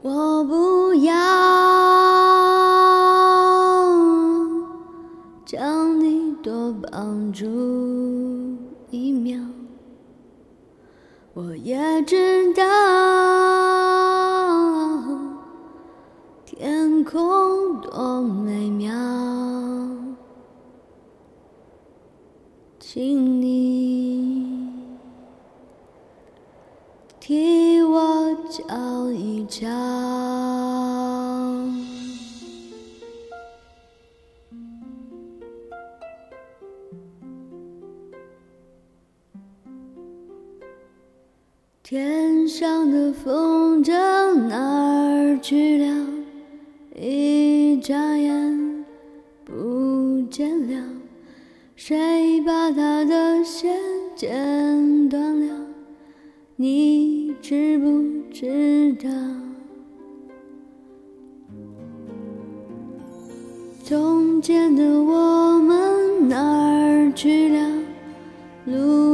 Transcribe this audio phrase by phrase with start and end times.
[0.00, 1.12] 我不要
[5.44, 7.44] 将你多绑住
[8.90, 9.40] 一秒，
[11.34, 12.62] 我也知道
[16.46, 18.94] 天空多美妙，
[22.78, 24.72] 请你
[27.18, 27.67] 替
[28.50, 29.68] 瞧一瞧。
[41.82, 43.92] 天上的风筝
[44.48, 46.06] 哪儿去了？
[46.96, 48.84] 一眨眼
[49.44, 50.84] 不见了。
[51.76, 53.78] 谁把它的线
[54.16, 55.66] 剪断了？
[56.56, 59.08] 你知不知道？
[63.84, 67.58] 从前的我们哪儿去了？
[68.66, 69.07] 路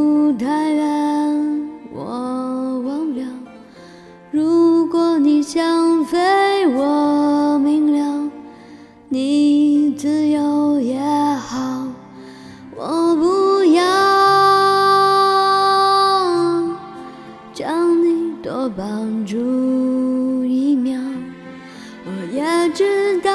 [19.14, 21.00] 多绑住一秒。
[22.04, 23.30] 我也知道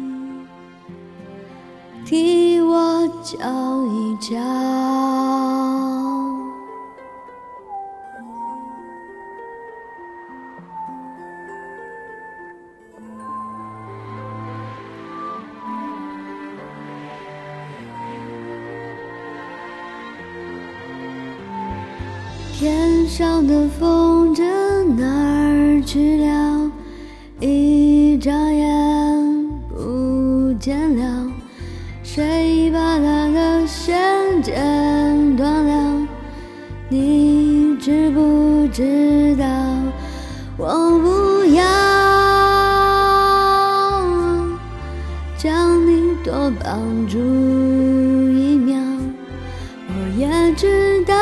[2.06, 5.37] 替我瞧一瞧。
[22.60, 24.44] 天上的风筝
[24.98, 26.72] 哪儿去了？
[27.40, 28.66] 一眨眼
[29.70, 31.32] 不见了。
[32.02, 34.56] 谁把它的线剪
[35.36, 36.08] 断了？
[36.90, 39.46] 你知不知道？
[40.58, 41.64] 我不要
[45.38, 48.80] 将你多绑住一秒，
[49.90, 51.14] 我也知道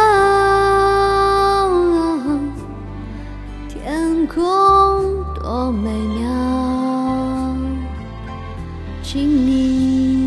[9.07, 10.25] 请你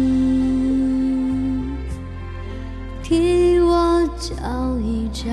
[3.03, 5.29] 替我瞧一瞧。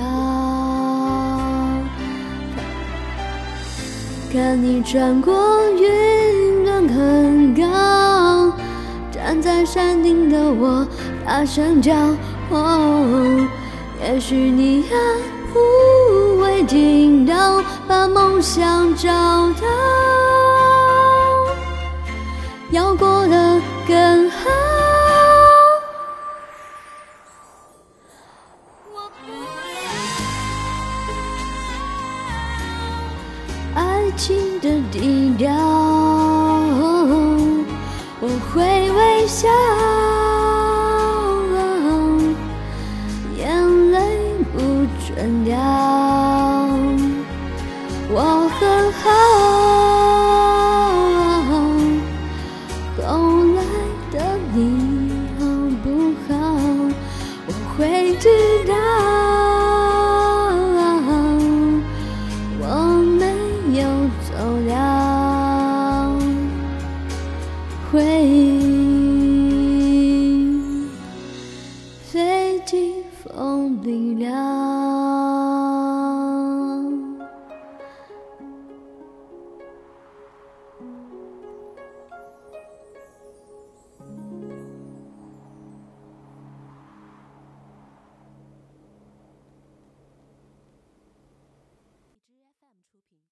[4.34, 5.34] 看你穿过
[5.74, 8.52] 云端很高，
[9.12, 10.86] 站在山顶的我
[11.24, 11.94] 大声叫。
[12.50, 13.48] 哦，
[14.04, 14.90] 也许你也
[15.54, 19.08] 不会听到，把梦想找
[19.52, 19.68] 到，
[22.76, 24.50] 要过得更好。
[33.76, 35.54] 爱情的低调，
[38.20, 39.48] 我会微笑，
[43.38, 44.60] 眼泪不
[45.08, 45.56] 准掉，
[48.10, 49.45] 我很好。